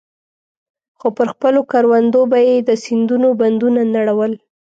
خو 0.99 1.07
پر 1.17 1.27
خپلو 1.35 1.61
کروندو 1.71 2.21
به 2.31 2.39
يې 2.47 2.55
د 2.67 2.69
سيندونو 2.83 3.29
بندونه 3.39 3.81
نړول. 3.95 4.31